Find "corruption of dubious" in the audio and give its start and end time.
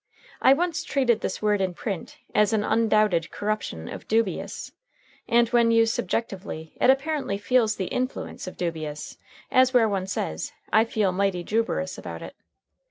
3.29-4.71